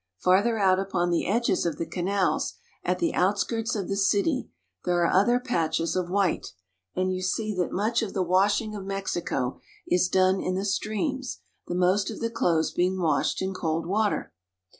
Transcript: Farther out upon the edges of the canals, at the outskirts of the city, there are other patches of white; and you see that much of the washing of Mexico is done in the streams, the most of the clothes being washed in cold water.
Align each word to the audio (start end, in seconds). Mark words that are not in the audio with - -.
Farther 0.17 0.57
out 0.57 0.79
upon 0.79 1.11
the 1.11 1.27
edges 1.27 1.63
of 1.63 1.77
the 1.77 1.85
canals, 1.85 2.55
at 2.83 2.97
the 2.97 3.13
outskirts 3.13 3.75
of 3.75 3.87
the 3.87 3.95
city, 3.95 4.49
there 4.83 5.05
are 5.05 5.11
other 5.13 5.39
patches 5.39 5.95
of 5.95 6.09
white; 6.09 6.53
and 6.95 7.13
you 7.13 7.21
see 7.21 7.53
that 7.57 7.71
much 7.71 8.01
of 8.01 8.15
the 8.15 8.23
washing 8.23 8.73
of 8.75 8.83
Mexico 8.83 9.59
is 9.87 10.09
done 10.09 10.39
in 10.41 10.55
the 10.55 10.65
streams, 10.65 11.41
the 11.67 11.75
most 11.75 12.09
of 12.09 12.19
the 12.19 12.31
clothes 12.31 12.71
being 12.71 12.99
washed 12.99 13.43
in 13.43 13.53
cold 13.53 13.85
water. 13.85 14.33